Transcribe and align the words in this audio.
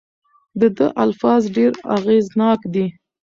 د 0.59 0.61
ده 0.77 0.87
الفاظ 1.03 1.41
ډېر 1.55 1.71
اغیزناک 1.97 2.59
دي. 2.73 2.85